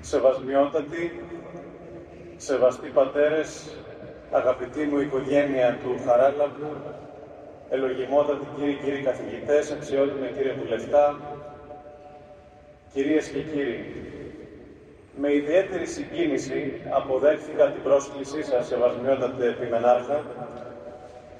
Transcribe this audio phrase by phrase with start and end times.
[0.00, 1.22] Σεβασμιότατοι,
[2.36, 3.76] σεβαστοί πατέρες,
[4.30, 6.72] αγαπητή μου οικογένεια του Χαράλαμπου,
[7.70, 11.20] ελογιμότατοι κύριοι και κύριοι καθηγητές, αξιότιμοι κύριε Βουλευτά,
[12.92, 13.84] κυρίες και κύριοι,
[15.16, 20.24] με ιδιαίτερη συγκίνηση αποδέχθηκα την πρόσκλησή σας, σεβασμιότατε επιμενάρχα,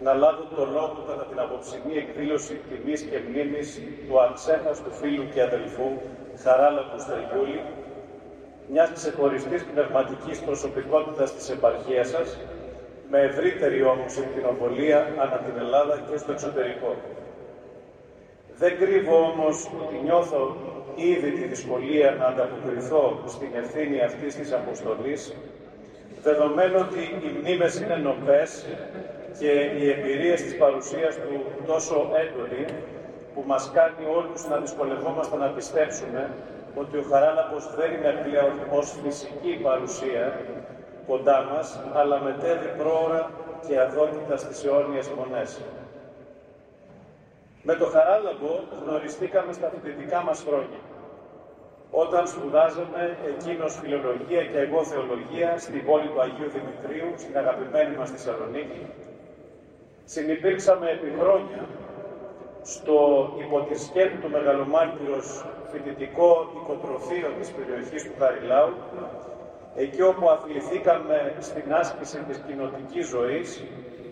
[0.00, 5.42] να λάβω το λόγο κατά την απόψινή εκδήλωση τιμής και μνήμης του αξέχαστου φίλου και
[5.42, 5.88] αδελφού
[6.42, 7.61] Χαράλαμπου Στεργιούλη,
[8.73, 12.39] μιας ξεχωριστής πνευματικής προσωπικότητας της επαρχίας σας,
[13.11, 16.94] με ευρύτερη όμως εκτινοβολία ανά την Ελλάδα και στο εξωτερικό.
[18.57, 20.57] Δεν κρύβω όμως ότι νιώθω
[20.94, 25.35] ήδη τη δυσκολία να ανταποκριθώ στην ευθύνη αυτής της αποστολής,
[26.22, 28.66] δεδομένου ότι οι μνήμες είναι νοπές
[29.39, 32.64] και οι εμπειρίες της παρουσίας του τόσο έντονη,
[33.34, 36.30] που μας κάνει όλους να δυσκολευόμαστε να πιστέψουμε
[36.74, 40.41] ότι ο Χαράλαμπος δεν είναι πλέον ως φυσική παρουσία
[41.06, 43.30] κοντά μας, αλλά μετέβη πρόωρα
[43.66, 45.60] και αδόκητα στις αιώνιες μονές.
[47.62, 48.52] Με το Χαράλαμπο
[48.84, 50.80] γνωριστήκαμε στα φοιτητικά μας χρόνια.
[51.90, 58.10] Όταν σπουδάζαμε εκείνος φιλολογία και εγώ θεολογία στην πόλη του Αγίου Δημητρίου, στην αγαπημένη μας
[58.10, 58.86] Θεσσαλονίκη,
[60.05, 61.60] συνυπήρξαμε επί χρόνια
[62.62, 68.72] στο υποτισκέτ του Μεγαλομάρτυρος φοιτητικό οικοτροφείο της περιοχής του Χαριλάου,
[69.77, 73.64] εκεί όπου αθληθήκαμε στην άσκηση της κοινοτικής ζωής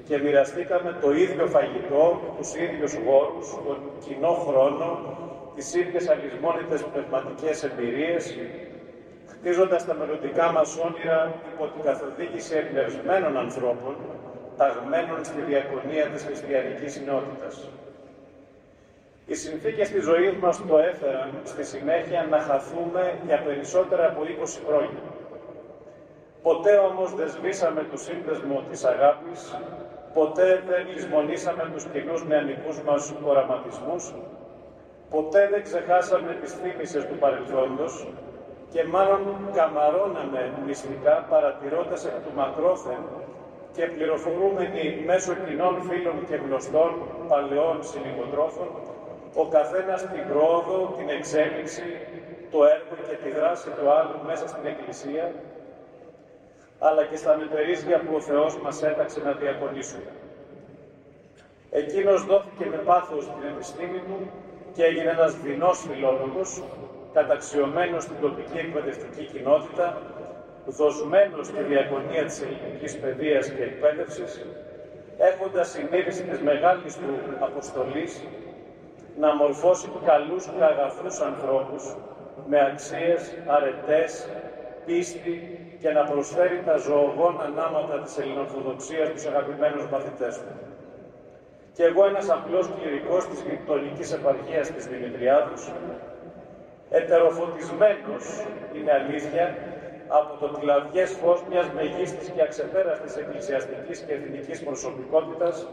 [0.08, 4.88] και μοιραστήκαμε το ίδιο φαγητό, τους ίδιους γόρους, τον κοινό χρόνο,
[5.54, 8.38] τις ίδιες αλυσμόνητες πνευματικές εμπειρίες,
[9.26, 13.96] χτίζοντας τα μελλοντικά μας όνειρα υπό την καθοδήγηση εμπνευσμένων ανθρώπων,
[14.56, 17.68] ταγμένων στη διακονία της χριστιανικής νεότητας.
[19.30, 24.60] Οι συνθήκες της ζωής μας το έφεραν στη συνέχεια να χαθούμε για περισσότερα από 20
[24.66, 25.02] χρόνια.
[26.42, 29.40] Ποτέ όμως δεν σβήσαμε το σύνδεσμο της αγάπης,
[30.14, 34.14] ποτέ δεν λησμονήσαμε τους κοινούς νεανικούς μας οραματισμούς,
[35.10, 38.06] ποτέ δεν ξεχάσαμε τις θύμησες του παρελθόντος
[38.70, 39.20] και μάλλον
[39.54, 43.02] καμαρώναμε μυστικά παρατηρώντας εκ του μακρόθεν
[43.72, 46.90] και πληροφορούμενοι μέσω κοινών φίλων και γνωστών
[47.28, 48.68] παλαιών συλληγοτρόφων,
[49.34, 51.82] ο καθένας την πρόοδο, την εξέλιξη,
[52.50, 55.32] το έργο και τη δράση του άλλου μέσα στην Εκκλησία,
[56.78, 60.10] αλλά και στα μετερίσια που ο Θεός μας έταξε να διακονήσουμε.
[61.70, 64.30] Εκείνος δόθηκε με πάθος την επιστήμη του
[64.74, 66.62] και έγινε ένας δεινός φιλόλογος,
[67.12, 70.02] καταξιωμένος στην τοπική εκπαιδευτική κοινότητα,
[70.66, 74.46] δοσμένος στη διακονία της ελληνικής παιδείας και εκπαίδευσης,
[75.18, 77.10] έχοντας συνείδηση της μεγάλης του
[77.40, 78.22] αποστολής
[79.20, 81.96] να μορφώσει καλούς και αγαθούς ανθρώπους
[82.46, 84.28] με αξίες, αρετές,
[84.86, 85.34] πίστη
[85.80, 90.52] και να προσφέρει τα ζωογόνα νάματα της ελληνορθοδοξίας στους αγαπημένους μαθητές του.
[91.72, 95.72] Και εγώ ένας απλός κληρικός της γειτονικής επαρχίας της Δημητριάδους,
[96.90, 98.24] ετεροφωτισμένος,
[98.74, 99.56] είναι αλήθεια,
[100.08, 105.66] από το τυλαβιές φως μιας μεγίστης και αξεπέραστης εκκλησιαστικής και εθνικής προσωπικότητας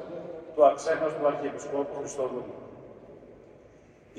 [0.55, 2.64] του αξέχαστου Αρχιεπισκόπου Χριστοδούλου.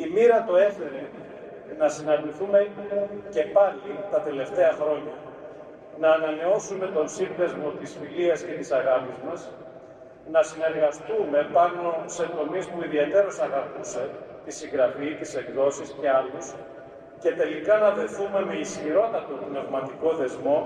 [0.02, 1.02] Η μοίρα το έφερε
[1.78, 2.66] να συναντηθούμε
[3.30, 5.14] και πάλι τα τελευταία χρόνια,
[5.98, 9.50] να ανανεώσουμε τον σύνδεσμο της φιλίας και της αγάπης μας,
[10.30, 14.10] να συνεργαστούμε πάνω σε τομείς που ιδιαίτερως αγαπούσε,
[14.44, 16.46] τη συγγραφή, τις εκδόσεις και άλλους,
[17.22, 20.58] και τελικά να δεθούμε με ισχυρότατο πνευματικό δεσμό,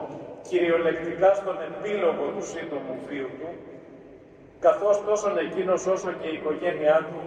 [0.49, 3.49] κυριολεκτικά στον επίλογο του σύντομου βίου του,
[4.61, 7.21] καθώς τόσο εκείνος όσο και η οικογένειά του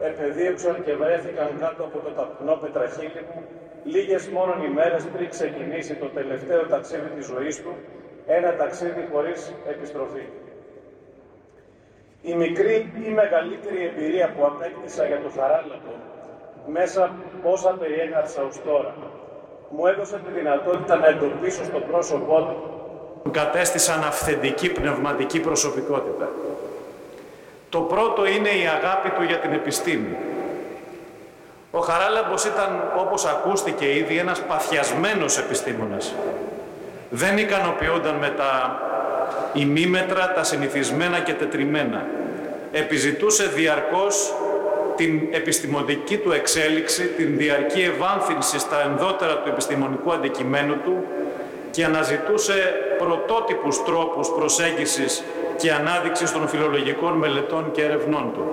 [0.00, 3.42] επεδίωξαν και βρέθηκαν κάτω από το ταπεινό πετραχύλι μου
[3.84, 7.72] λίγες μόνον ημέρες πριν ξεκινήσει το τελευταίο ταξίδι της ζωής του,
[8.26, 10.26] ένα ταξίδι χωρίς επιστροφή.
[12.22, 15.92] Η μικρή ή μεγαλύτερη εμπειρία που απέκτησα για το θαράλατο,
[16.66, 18.94] μέσα όσα περιέγραψα ως τώρα,
[19.70, 26.28] μου έδωσε τη δυνατότητα να εντοπίσω στο πρόσωπό του κατέστησαν αυθεντική πνευματική προσωπικότητα.
[27.70, 30.16] Το πρώτο είναι η αγάπη του για την επιστήμη.
[31.70, 36.14] Ο Χαράλαμπος ήταν, όπως ακούστηκε ήδη, ένας παθιασμένος επιστήμονας.
[37.10, 38.80] Δεν ικανοποιούνταν με τα
[39.52, 42.06] ημίμετρα, τα συνηθισμένα και τετριμένα.
[42.72, 44.34] Επιζητούσε διαρκώς
[44.96, 51.04] την επιστημονική του εξέλιξη, την διαρκή ευάνθυνση στα ενδότερα του επιστημονικού αντικειμένου του
[51.70, 55.22] και αναζητούσε πρωτότυπους τρόπους προσέγγισης
[55.58, 58.44] και ανάδειξης των φιλολογικών μελετών και ερευνών του.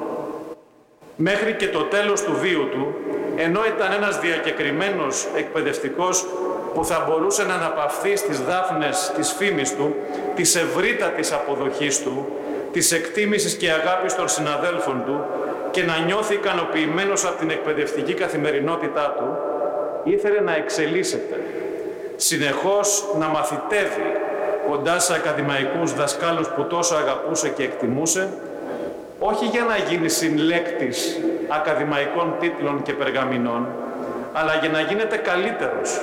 [1.16, 2.96] Μέχρι και το τέλος του βίου του,
[3.36, 6.26] ενώ ήταν ένας διακεκριμένος εκπαιδευτικός
[6.74, 9.96] που θα μπορούσε να αναπαυθεί στις δάφνες της φήμης του,
[10.36, 12.28] της ευρύτατης αποδοχής του,
[12.72, 15.26] της εκτίμησης και αγάπης των συναδέλφων του
[15.72, 19.38] και να νιώθει ικανοποιημένος από την εκπαιδευτική καθημερινότητά του,
[20.04, 21.40] ήθελε να εξελίσσεται,
[22.16, 24.25] συνεχώς να μαθητεύει
[24.70, 28.30] κοντά σε ακαδημαϊκούς δασκάλους που τόσο αγαπούσε και εκτιμούσε,
[29.20, 33.68] όχι για να γίνει συλλέκτης ακαδημαϊκών τίτλων και περγαμηνών,
[34.34, 36.02] αλλά για να γίνεται καλύτερος,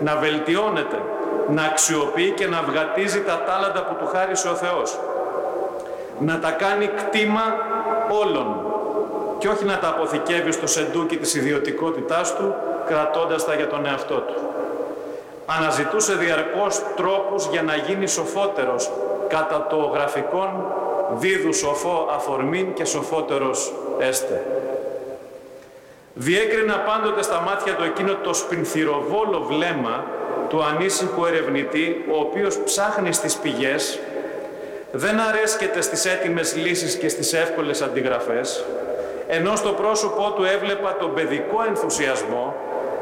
[0.00, 0.98] να βελτιώνεται,
[1.48, 4.98] να αξιοποιεί και να βγατίζει τα τάλαντα που του χάρισε ο Θεός.
[6.18, 7.42] Να τα κάνει κτήμα
[8.22, 8.56] όλων
[9.38, 12.54] και όχι να τα αποθηκεύει στο σεντούκι της ιδιωτικότητάς του,
[12.86, 14.47] κρατώντας τα για τον εαυτό του.
[15.50, 18.90] Αναζητούσε διαρκώς τρόπους για να γίνει σοφότερος
[19.28, 20.64] κατά το γραφικόν
[21.10, 24.44] δίδου σοφό αφορμήν και σοφότερος έστε.
[26.14, 30.04] Διέκρινα πάντοτε στα μάτια του εκείνο το σπινθυροβόλο βλέμμα
[30.48, 33.98] του ανήσυχου ερευνητή, ο οποίος ψάχνει στις πηγές,
[34.92, 38.64] δεν αρέσκεται στις έτοιμες λύσεις και στις εύκολες αντιγραφές,
[39.28, 42.54] ενώ στο πρόσωπό του έβλεπα τον παιδικό ενθουσιασμό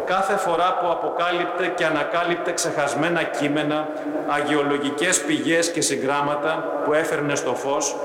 [0.07, 3.89] κάθε φορά που αποκάλυπτε και ανακάλυπτε ξεχασμένα κείμενα,
[4.27, 7.97] αγιολογικές πηγές και συγγράμματα που έφερνε στο φως,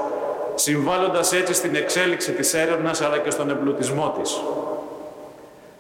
[0.56, 4.42] συμβάλλοντας έτσι στην εξέλιξη της έρευνας αλλά και στον εμπλουτισμό της.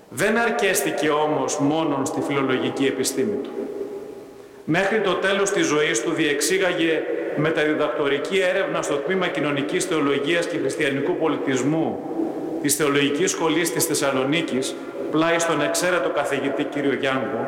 [0.09, 3.50] Δεν αρκέστηκε όμως μόνον στη φιλολογική επιστήμη του.
[4.63, 7.01] Μέχρι το τέλος της ζωής του διεξήγαγε
[7.35, 12.00] μεταδιδακτορική έρευνα στο Τμήμα Κοινωνικής Θεολογίας και Χριστιανικού Πολιτισμού
[12.62, 14.75] της Θεολογικής Σχολής της Θεσσαλονίκης,
[15.12, 16.78] πλάι στον εξαίρετο καθηγητή κ.
[17.00, 17.46] Γιάνγκου,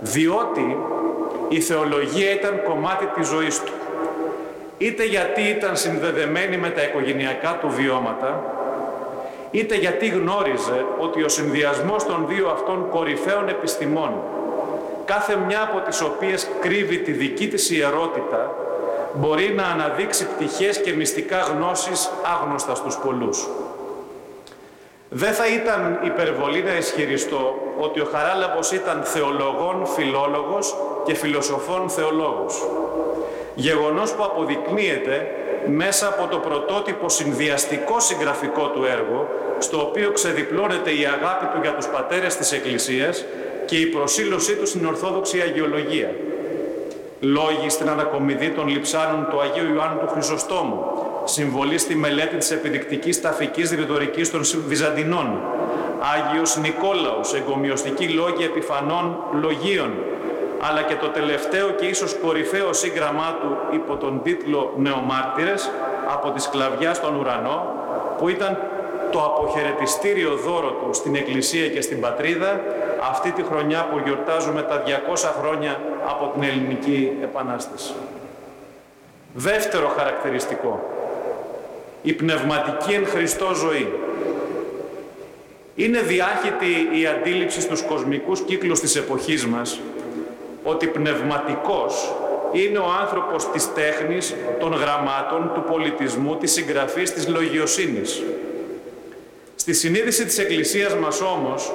[0.00, 0.78] διότι
[1.48, 3.72] η θεολογία ήταν κομμάτι της ζωής του.
[4.78, 8.44] Είτε γιατί ήταν συνδεδεμένη με τα οικογενειακά του βιώματα,
[9.50, 14.10] είτε γιατί γνώριζε ότι ο συνδυασμός των δύο αυτών κορυφαίων επιστημών,
[15.04, 18.54] κάθε μια από τις οποίες κρύβει τη δική της ιερότητα,
[19.14, 22.10] μπορεί να αναδείξει πτυχές και μυστικά γνώσεις
[22.40, 23.48] άγνωστα στους πολλούς.
[25.16, 32.68] Δεν θα ήταν υπερβολή να ισχυριστώ ότι ο Χαράλαμπος ήταν θεολογών φιλόλογος και φιλοσοφών θεολόγος.
[33.54, 35.30] Γεγονός που αποδεικνύεται
[35.66, 39.28] μέσα από το πρωτότυπο συνδυαστικό συγγραφικό του έργο,
[39.58, 43.24] στο οποίο ξεδιπλώνεται η αγάπη του για τους πατέρες της Εκκλησίας
[43.66, 46.10] και η προσήλωσή του στην Ορθόδοξη Αγιολογία.
[47.20, 50.84] Λόγοι στην ανακομιδή των λιψάνων του Αγίου Ιωάννου του Χρυσοστόμου,
[51.24, 55.40] συμβολή στη μελέτη της επιδεικτικής ταφικής ρητορικής των Βυζαντινών,
[56.14, 59.92] Άγιος Νικόλαος, εγκομιωστική λόγη επιφανών λογίων,
[60.60, 65.70] αλλά και το τελευταίο και ίσως κορυφαίο σύγγραμμά του υπό τον τίτλο «Νεομάρτυρες»
[66.08, 67.74] από τη σκλαβιά στον ουρανό,
[68.18, 68.58] που ήταν
[69.10, 72.60] το αποχαιρετιστήριο δώρο του στην Εκκλησία και στην Πατρίδα
[73.10, 74.90] αυτή τη χρονιά που γιορτάζουμε τα 200
[75.40, 77.94] χρόνια από την Ελληνική Επανάσταση.
[79.34, 80.93] Δεύτερο χαρακτηριστικό.
[82.06, 83.92] Η πνευματική εν Χριστώ ζωή.
[85.74, 89.80] Είναι διάχυτη η αντίληψη στους κοσμικούς κύκλους της εποχής μας
[90.62, 92.14] ότι πνευματικός
[92.52, 98.22] είναι ο άνθρωπος της τέχνης, των γραμμάτων, του πολιτισμού, της συγγραφής, της λογιοσύνης.
[99.54, 101.72] Στη συνείδηση της Εκκλησίας μας όμως,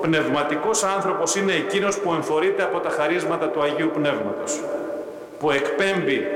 [0.00, 4.60] πνευματικός άνθρωπος είναι εκείνος που εμφορείται από τα χαρίσματα του Αγίου Πνεύματος,
[5.38, 6.26] που εκπέμπει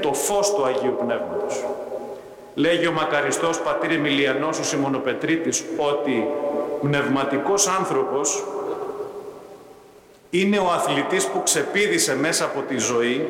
[0.00, 1.64] το φως του Αγίου Πνεύματος.
[2.54, 6.26] Λέγει ο μακαριστός πατήρ Εμιλιανός ο Σιμωνοπετρίτης ότι
[6.80, 8.44] πνευματικός άνθρωπος
[10.30, 13.28] είναι ο αθλητής που ξεπίδησε μέσα από τη ζωή,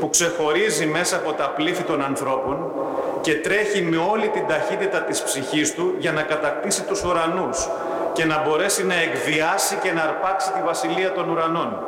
[0.00, 2.72] που ξεχωρίζει μέσα από τα πλήθη των ανθρώπων
[3.20, 7.68] και τρέχει με όλη την ταχύτητα της ψυχής του για να κατακτήσει τους ουρανούς
[8.12, 11.78] και να μπορέσει να εκβιάσει και να αρπάξει τη βασιλεία των ουρανών.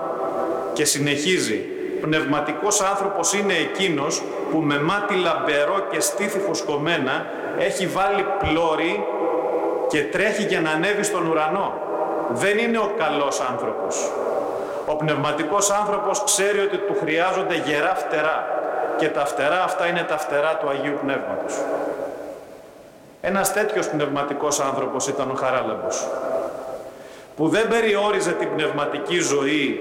[0.72, 1.64] Και συνεχίζει,
[2.00, 7.26] πνευματικός άνθρωπος είναι εκείνος που με μάτι λαμπερό και στήθη φουσκωμένα
[7.58, 9.06] έχει βάλει πλώρη
[9.88, 11.80] και τρέχει για να ανέβει στον ουρανό.
[12.30, 14.10] Δεν είναι ο καλός άνθρωπος.
[14.86, 18.46] Ο πνευματικός άνθρωπος ξέρει ότι του χρειάζονται γερά φτερά
[18.96, 21.54] και τα φτερά αυτά είναι τα φτερά του Αγίου Πνεύματος.
[23.20, 26.06] Ένας τέτοιος πνευματικός άνθρωπος ήταν ο Χαράλαμπος,
[27.36, 29.80] που δεν περιόριζε την πνευματική ζωή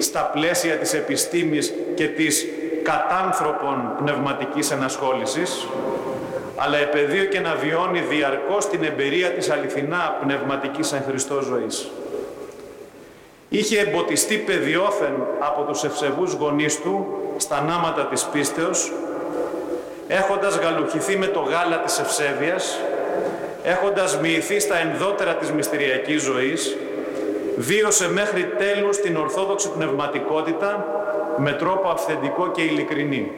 [0.00, 2.46] στα πλαίσια της επιστήμης και της
[2.82, 5.66] κατάνθρωπων πνευματικής ενασχόλησης,
[6.56, 11.90] αλλά επαιδείωκε να βιώνει διαρκώς την εμπειρία της αληθινά πνευματικής εν Χριστώ ζωής.
[13.48, 18.92] Είχε εμποτιστεί παιδιόθεν από τους ευσεβούς γονείς του στα νάματα της πίστεως,
[20.08, 22.80] έχοντας γαλουχηθεί με το γάλα της ευσέβειας,
[23.62, 26.76] έχοντας μοιηθεί στα ενδότερα της μυστηριακής ζωής,
[27.60, 30.86] βίωσε μέχρι τέλους την ορθόδοξη πνευματικότητα
[31.36, 33.30] με τρόπο αυθεντικό και ειλικρινή.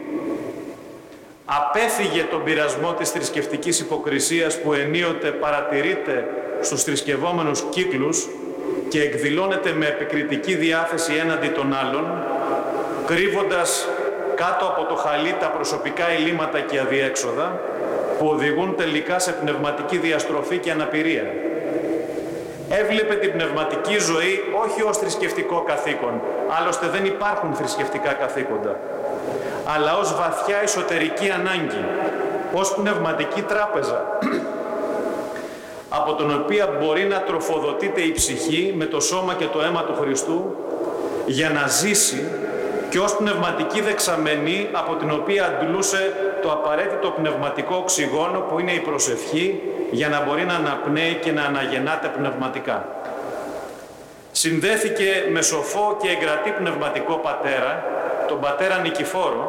[1.45, 6.29] Απέφυγε τον πειρασμό της θρησκευτικής υποκρισίας που ενίοτε παρατηρείται
[6.61, 8.29] στους θρησκευόμενους κύκλους
[8.89, 12.25] και εκδηλώνεται με επικριτική διάθεση έναντι των άλλων,
[13.07, 13.89] κρύβοντας
[14.35, 17.61] κάτω από το χαλί τα προσωπικά ελλείμματα και αδιέξοδα
[18.19, 21.25] που οδηγούν τελικά σε πνευματική διαστροφή και αναπηρία.
[22.81, 26.21] Έβλεπε την πνευματική ζωή όχι ως θρησκευτικό καθήκον,
[26.59, 28.81] άλλωστε δεν υπάρχουν θρησκευτικά καθήκοντα,
[29.75, 31.85] αλλά ως βαθιά εσωτερική ανάγκη,
[32.53, 34.19] ως πνευματική τράπεζα,
[35.89, 39.97] από τον οποία μπορεί να τροφοδοτείται η ψυχή με το σώμα και το αίμα του
[40.01, 40.57] Χριστού
[41.27, 42.29] για να ζήσει
[42.91, 46.13] και ως πνευματική δεξαμενή από την οποία αντλούσε
[46.43, 49.61] το απαραίτητο πνευματικό οξυγόνο που είναι η προσευχή
[49.93, 52.89] για να μπορεί να αναπνέει και να αναγεννάται πνευματικά.
[54.33, 57.85] Συνδέθηκε με σοφό και εγκρατή πνευματικό πατέρα,
[58.29, 59.47] τον πατέρα Νικηφόρο,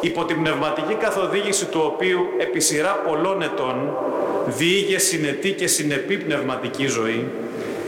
[0.00, 3.96] υπό την πνευματική καθοδήγηση του οποίου επί σειρά πολλών ετών
[4.46, 7.30] διήγε συνετή και συνεπή πνευματική ζωή,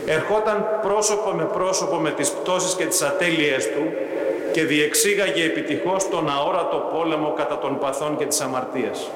[0.07, 3.93] ερχόταν πρόσωπο με πρόσωπο με τις πτώσεις και τις ατέλειές του
[4.53, 9.11] και διεξήγαγε επιτυχώς τον αόρατο πόλεμο κατά των παθών και της αμαρτίας.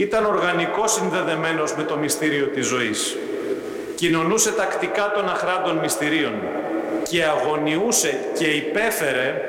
[0.00, 3.16] Ήταν οργανικό συνδεδεμένος με το μυστήριο της ζωής.
[3.94, 6.32] Κοινωνούσε τακτικά των αχράντων μυστηρίων
[7.08, 9.42] και αγωνιούσε και υπέφερε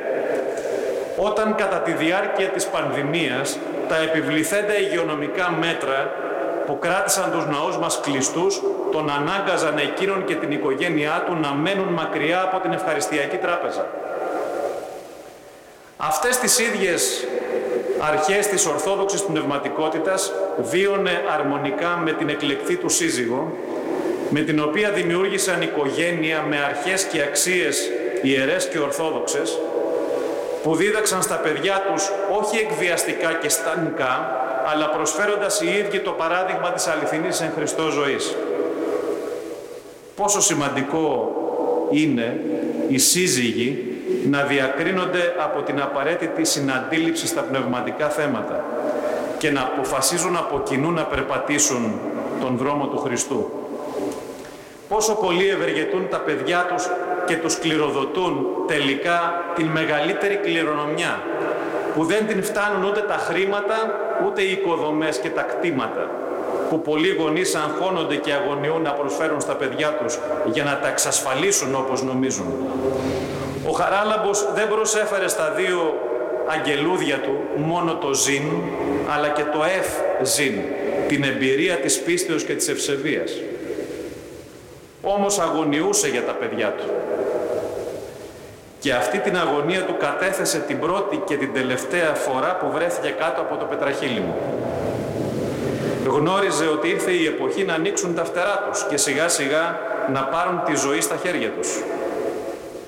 [1.17, 6.13] όταν κατά τη διάρκεια της πανδημίας τα επιβληθέντα υγειονομικά μέτρα
[6.65, 11.93] που κράτησαν τους ναούς μας κλειστούς τον ανάγκαζαν εκείνον και την οικογένειά του να μένουν
[11.93, 13.87] μακριά από την ευχαριστιακή τράπεζα.
[15.97, 17.25] Αυτές τις ίδιες
[18.01, 23.51] αρχές της ορθόδοξης πνευματικότητας βίωνε αρμονικά με την εκλεκτή του σύζυγο,
[24.29, 27.89] με την οποία δημιούργησαν οικογένεια με αρχές και αξίες
[28.21, 29.59] ιερές και ορθόδοξες,
[30.63, 34.41] που δίδαξαν στα παιδιά τους όχι εκβιαστικά και στανικά,
[34.71, 38.35] αλλά προσφέροντας οι ίδιοι το παράδειγμα της αληθινής εν Χριστώ ζωής.
[40.15, 41.35] Πόσο σημαντικό
[41.91, 42.39] είναι
[42.87, 43.90] οι σύζυγοι
[44.29, 48.63] να διακρίνονται από την απαραίτητη συναντήληψη στα πνευματικά θέματα
[49.37, 51.99] και να αποφασίζουν από κοινού να περπατήσουν
[52.41, 53.51] τον δρόμο του Χριστού.
[54.87, 56.89] Πόσο πολύ ευεργετούν τα παιδιά τους
[57.25, 61.21] και τους κληροδοτούν τελικά την μεγαλύτερη κληρονομιά
[61.95, 63.75] που δεν την φτάνουν ούτε τα χρήματα,
[64.25, 66.09] ούτε οι οικοδομές και τα κτήματα
[66.69, 71.75] που πολλοί γονείς αγχώνονται και αγωνιούν να προσφέρουν στα παιδιά τους για να τα εξασφαλίσουν
[71.75, 72.45] όπως νομίζουν.
[73.67, 75.93] Ο Χαράλαμπος δεν προσέφερε στα δύο
[76.47, 78.43] αγγελούδια του μόνο το ζήν,
[79.15, 79.87] αλλά και το εφ
[80.21, 80.53] ζήν,
[81.07, 83.31] την εμπειρία της πίστεως και της ευσεβίας.
[85.01, 86.83] Όμως αγωνιούσε για τα παιδιά του.
[88.79, 93.41] Και αυτή την αγωνία του κατέθεσε την πρώτη και την τελευταία φορά που βρέθηκε κάτω
[93.41, 94.35] από το πετραχύλι μου.
[96.05, 99.79] Γνώριζε ότι ήρθε η εποχή να ανοίξουν τα φτερά τους και σιγά σιγά
[100.13, 101.83] να πάρουν τη ζωή στα χέρια τους.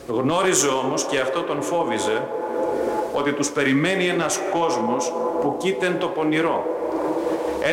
[0.08, 2.22] Γνώριζε όμως και αυτό τον φόβιζε
[3.14, 6.66] ότι τους περιμένει ένας κόσμος που κοίτεν το πονηρό.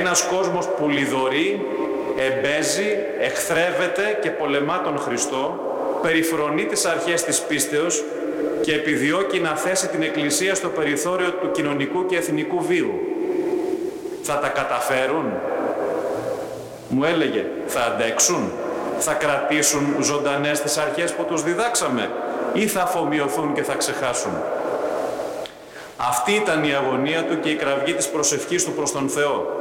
[0.01, 1.67] Ένας κόσμος που λιδωρεί,
[2.19, 5.59] εμπέζει, εχθρεύεται και πολεμά τον Χριστό,
[6.03, 8.05] περιφρονεί τις αρχές της πίστεως
[8.61, 13.01] και επιδιώκει να θέσει την Εκκλησία στο περιθώριο του κοινωνικού και εθνικού βίου.
[14.23, 15.25] Θα τα καταφέρουν.
[16.89, 18.53] Μου έλεγε, θα αντέξουν
[19.00, 22.11] θα κρατήσουν ζωντανές τις αρχές που τους διδάξαμε
[22.52, 24.33] ή θα αφομοιωθούν και θα ξεχάσουν.
[25.97, 29.59] Αυτή ήταν η αγωνία του και η κραυγή της προσευχής του προς τον Θεό.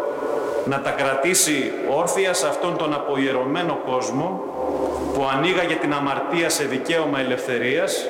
[0.66, 4.44] Να τα κρατήσει όρθια σε αυτόν τον αποιερωμένο κόσμο
[5.14, 8.06] που ανοίγαγε την αμαρτία σε δικαίωμα ελευθερίας,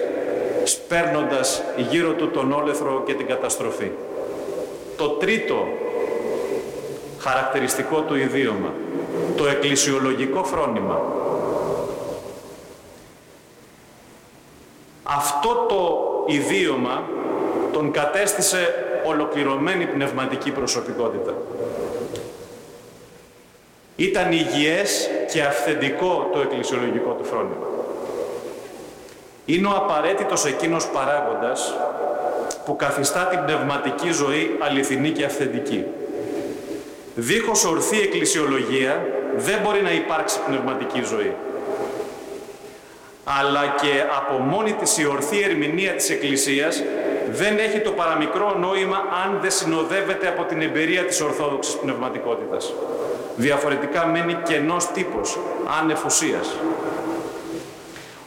[0.63, 3.91] σπέρνοντας γύρω του τον όλεθρο και την καταστροφή.
[4.97, 5.67] Το τρίτο
[7.19, 8.73] χαρακτηριστικό του ιδίωμα,
[9.37, 11.01] το εκκλησιολογικό φρόνημα.
[15.03, 17.03] Αυτό το ιδίωμα
[17.71, 18.73] τον κατέστησε
[19.05, 21.33] ολοκληρωμένη πνευματική προσωπικότητα.
[23.95, 27.67] Ήταν υγιές και αυθεντικό το εκκλησιολογικό του φρόνημα.
[29.45, 31.73] Είναι ο απαραίτητος εκείνος παράγοντας
[32.65, 35.85] που καθιστά την πνευματική ζωή αληθινή και αυθεντική.
[37.21, 41.35] Δίχως ορθή εκκλησιολογία δεν μπορεί να υπάρξει πνευματική ζωή.
[43.23, 46.83] Αλλά και από μόνη της η ορθή ερμηνεία της Εκκλησίας
[47.29, 52.73] δεν έχει το παραμικρό νόημα αν δεν συνοδεύεται από την εμπειρία της ορθόδοξης πνευματικότητας.
[53.35, 55.39] Διαφορετικά μένει κενός τύπος,
[55.81, 56.55] άνευ ουσίας.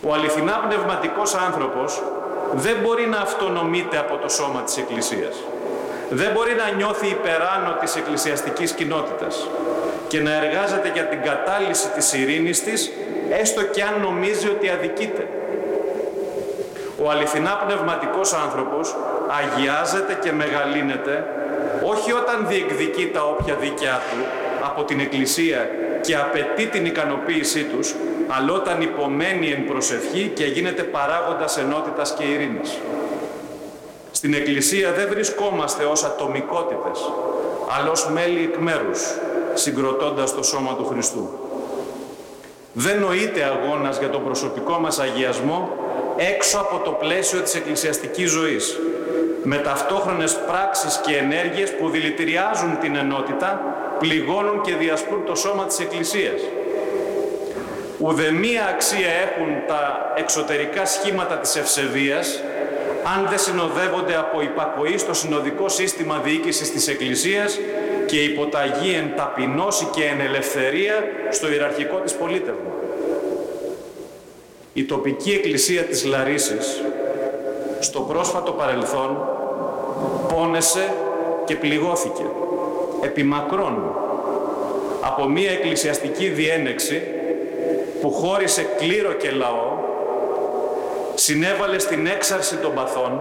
[0.03, 2.03] Ο αληθινά πνευματικός άνθρωπος
[2.55, 5.37] δεν μπορεί να αυτονομείται από το σώμα της Εκκλησίας.
[6.15, 9.49] Δεν μπορεί να νιώθει υπεράνω της εκκλησιαστικής κοινότητας
[10.09, 12.91] και να εργάζεται για την κατάλυση της ειρήνης της,
[13.41, 15.29] έστω και αν νομίζει ότι αδικείται.
[17.03, 18.97] Ο αληθινά πνευματικός άνθρωπος
[19.41, 21.25] αγιάζεται και μεγαλύνεται
[21.85, 24.25] όχι όταν διεκδικεί τα όποια δίκαια του
[24.65, 27.95] από την Εκκλησία και απαιτεί την ικανοποίησή τους,
[28.29, 32.79] αλλά όταν υπομένει εν προσευχή και γίνεται παράγοντας ενότητας και ειρήνης.
[34.23, 36.99] Στην Εκκλησία δεν βρισκόμαστε ως ατομικότητες,
[37.79, 39.01] αλλά ως μέλη εκ μέρους,
[39.55, 41.29] συγκροτώντας το σώμα του Χριστού.
[42.73, 45.77] Δεν νοείται αγώνας για τον προσωπικό μας αγιασμό
[46.17, 48.79] έξω από το πλαίσιο της εκκλησιαστικής ζωής,
[49.43, 53.61] με ταυτόχρονες πράξεις και ενέργειες που δηλητηριάζουν την ενότητα,
[53.99, 56.41] πληγώνουν και διασπούν το σώμα της Εκκλησίας.
[57.99, 62.43] Ουδεμία αξία έχουν τα εξωτερικά σχήματα της ευσεβίας,
[63.05, 67.59] αν δεν συνοδεύονται από υπακοή στο συνοδικό σύστημα διοίκησης της Εκκλησίας
[68.07, 70.95] και υποταγή εν ταπεινώση και εν ελευθερία
[71.31, 72.71] στο ιεραρχικό της πολίτευμα.
[74.73, 76.83] Η τοπική εκκλησία της Λαρίσης
[77.81, 79.19] στο πρόσφατο παρελθόν
[80.29, 80.95] πόνεσε
[81.45, 82.23] και πληγώθηκε
[83.03, 83.97] επιμακρών
[85.01, 87.03] από μία εκκλησιαστική διένεξη
[88.01, 89.82] που χώρισε κλήρο και λαό,
[91.25, 93.21] συνέβαλε στην έξαρση των παθών,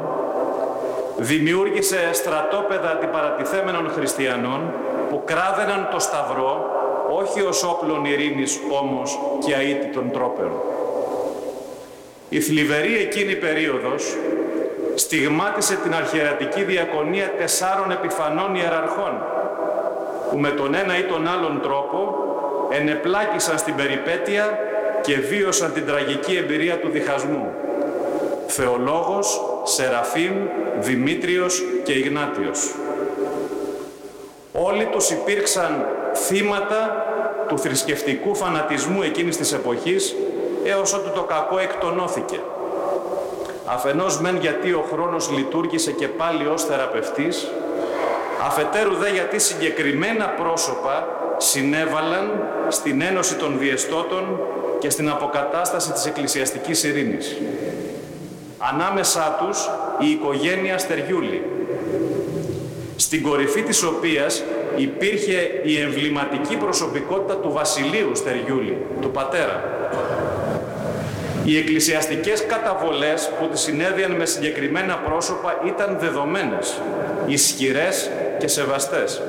[1.17, 4.73] δημιούργησε στρατόπεδα αντιπαρατηθέμενων χριστιανών
[5.09, 6.65] που κράδεναν το σταυρό,
[7.09, 10.51] όχι ως όπλων ειρήνης όμως και αίτητων τρόπεων.
[12.29, 14.17] Η θλιβερή εκείνη περίοδος
[14.95, 19.23] στιγμάτισε την αρχιερατική διακονία τεσσάρων επιφανών ιεραρχών
[20.29, 22.15] που με τον ένα ή τον άλλον τρόπο
[22.69, 24.59] ενεπλάκησαν στην περιπέτεια
[25.01, 27.53] και βίωσαν την τραγική εμπειρία του διχασμού.
[28.51, 30.33] Θεολόγος, Σεραφείμ,
[30.79, 32.75] Δημήτριος και Ιγνάτιος.
[34.51, 37.05] Όλοι τους υπήρξαν θύματα
[37.47, 40.15] του θρησκευτικού φανατισμού εκείνης της εποχής
[40.63, 42.39] έως ότου το κακό εκτονώθηκε.
[43.65, 47.51] Αφενός μεν γιατί ο χρόνος λειτουργήσε και πάλι ως θεραπευτής,
[48.47, 54.39] αφετέρου δε γιατί συγκεκριμένα πρόσωπα συνέβαλαν στην ένωση των διεστώτων
[54.79, 57.37] και στην αποκατάσταση της εκκλησιαστικής ειρήνης.
[58.69, 59.69] Ανάμεσά τους
[59.99, 61.41] η οικογένεια Στεριούλη,
[62.95, 64.43] στην κορυφή της οποίας
[64.75, 69.63] υπήρχε η εμβληματική προσωπικότητα του Βασιλείου Στεριούλη, του πατέρα.
[71.43, 76.81] Οι εκκλησιαστικές καταβολές που τη συνέδιαν με συγκεκριμένα πρόσωπα ήταν δεδομένες,
[77.25, 79.21] ισχυρές και σεβαστές.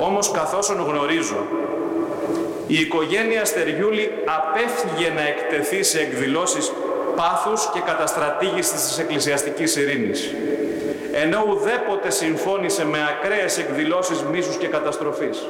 [0.00, 1.46] Όμως καθώς γνωρίζω,
[2.66, 6.72] η οικογένεια Στεριούλη απέφυγε να εκτεθεί σε εκδηλώσεις
[7.16, 10.34] πάθους και καταστρατήγησης της εκκλησιαστικής ειρήνης,
[11.12, 15.46] ενώ ουδέποτε συμφώνησε με ακραίες εκδηλώσεις μίσους και καταστροφής.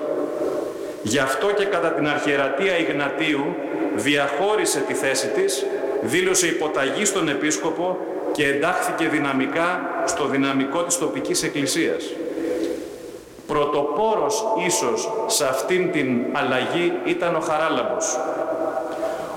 [1.03, 3.55] Γι' αυτό και κατά την αρχιερατία Ιγνατίου
[3.94, 5.66] διαχώρισε τη θέση της,
[6.00, 7.98] δήλωσε υποταγή στον Επίσκοπο
[8.33, 12.05] και εντάχθηκε δυναμικά στο δυναμικό της τοπικής εκκλησίας.
[13.46, 18.18] Πρωτοπόρος ίσως σε αυτήν την αλλαγή ήταν ο Χαράλαμπος,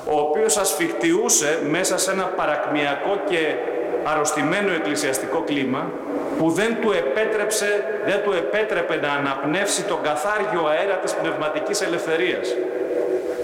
[0.09, 3.55] ο οποίος ασφιχτιούσε μέσα σε ένα παρακμιακό και
[4.03, 5.91] αρρωστημένο εκκλησιαστικό κλίμα
[6.37, 12.55] που δεν του, επέτρεψε, δεν του επέτρεπε να αναπνεύσει τον καθάριο αέρα της πνευματικής ελευθερίας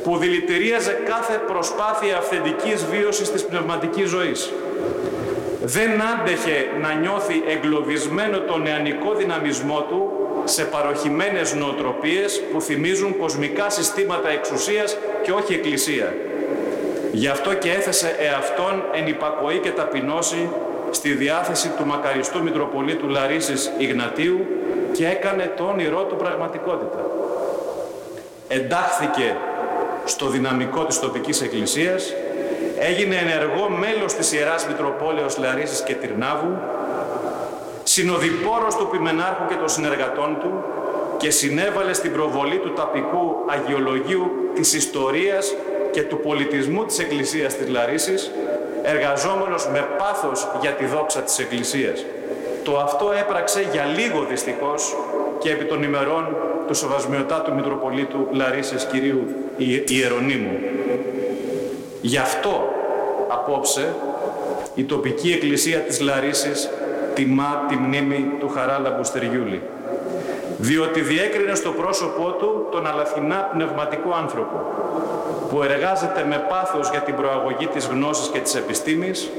[0.04, 4.52] που δηλητηρίαζε κάθε προσπάθεια αυθεντικής βίωσης της πνευματικής ζωής.
[5.62, 10.12] Δεν άντεχε να νιώθει εγκλωβισμένο τον νεανικό δυναμισμό του
[10.43, 16.13] σε παροχημένες νοοτροπίες που θυμίζουν κοσμικά συστήματα εξουσίας και όχι εκκλησία.
[17.15, 20.49] Γι' αυτό και έθεσε εαυτόν εν υπακοή και ταπεινώση
[20.91, 24.45] στη διάθεση του μακαριστού Μητροπολίτου Λαρίσης Ιγνατίου
[24.93, 27.06] και έκανε το όνειρό του πραγματικότητα.
[28.47, 29.38] Εντάχθηκε
[30.06, 32.13] στο δυναμικό της τοπικής εκκλησίας,
[32.80, 36.58] έγινε ενεργό μέλος της Ιεράς Μητροπόλεως Λαρίσης και Τυρνάβου,
[37.84, 40.63] συνοδοιπόρος του Πιμενάρχου και των συνεργατών του
[41.17, 45.54] και συνέβαλε στην προβολή του ταπικού αγιολογίου της ιστορίας
[45.93, 48.32] και του πολιτισμού της Εκκλησίας της Λαρίσης,
[48.84, 52.06] εργαζόμενος με πάθος για τη δόξα της Εκκλησίας.
[52.63, 54.95] Το αυτό έπραξε για λίγο δυστυχώς
[55.39, 56.36] και επί των ημερών
[56.67, 59.27] του Σεβασμιωτάτου Μητροπολίτου Λαρίσης Κυρίου
[59.88, 60.60] Ιερονίμου.
[62.01, 62.69] Γι' αυτό
[63.27, 63.93] απόψε
[64.75, 66.69] η τοπική εκκλησία της Λαρίσης
[67.13, 69.62] τιμά τη μνήμη του Χαράλαμπου Στεριούλη.
[70.67, 74.58] Διότι διέκρινε στο πρόσωπό του τον αλαθινά πνευματικό άνθρωπο,
[75.49, 79.30] που εργάζεται με πάθος για την προαγωγή της γνώσης και της επιστήμης,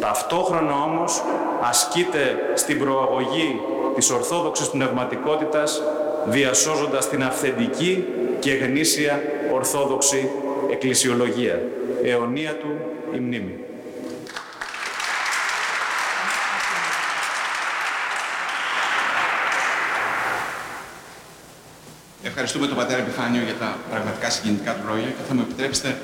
[0.00, 1.22] ταυτόχρονα όμως
[1.62, 3.60] ασκείται στην προαγωγή
[3.94, 5.82] της ορθόδοξης πνευματικότητας,
[6.24, 8.04] διασώζοντας την αυθεντική
[8.38, 9.22] και γνήσια
[9.54, 10.30] ορθόδοξη
[10.70, 11.62] εκκλησιολογία.
[12.04, 12.68] Αιωνία του
[13.14, 13.58] η μνήμη.
[22.36, 25.96] Ευχαριστούμε τον πατέρα Επιφάνιο για τα πραγματικά συγκινητικά του λόγια και θα μου επιτρέψετε